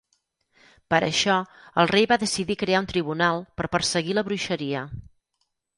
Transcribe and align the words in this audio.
Per 0.93 0.99
això, 1.07 1.35
el 1.83 1.91
rei 1.93 2.09
va 2.13 2.19
decidir 2.25 2.59
crear 2.65 2.83
un 2.87 2.91
tribunal 2.95 3.47
per 3.61 3.71
perseguir 3.79 4.19
la 4.21 4.29
bruixeria. 4.31 4.87